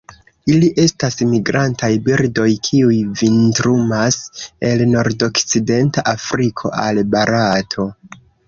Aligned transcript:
Ili 0.51 0.69
estas 0.83 1.17
migrantaj 1.33 1.89
birdoj, 2.07 2.47
kiuj 2.69 2.97
vintrumas 3.21 4.19
el 4.71 4.83
nordokcidenta 4.97 6.09
Afriko 6.17 6.77
al 6.89 7.07
Barato. 7.17 7.91